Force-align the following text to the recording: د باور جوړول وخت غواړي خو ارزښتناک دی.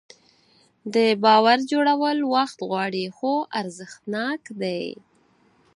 د 0.93 0.95
باور 1.23 1.57
جوړول 1.71 2.17
وخت 2.35 2.57
غواړي 2.69 3.05
خو 3.17 3.33
ارزښتناک 3.59 4.41
دی. 4.61 4.83